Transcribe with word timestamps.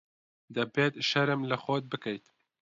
دەبێت 0.55 0.93
شەرم 1.09 1.41
لە 1.51 1.57
خۆت 1.63 1.83
بکەیت. 1.91 2.25